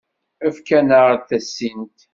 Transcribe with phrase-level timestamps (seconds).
[0.47, 1.97] Efk-aneɣ-d tasint.